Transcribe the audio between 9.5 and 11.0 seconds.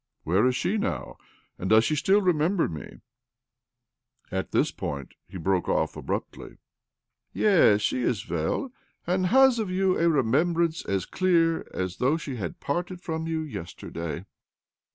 of you a remembrance